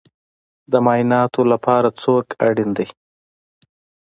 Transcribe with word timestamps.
د 0.71 0.73
معایناتو 0.85 1.41
لپاره 1.51 1.87
څوک 2.01 2.25
اړین 2.47 2.69
دی؟ 2.77 2.87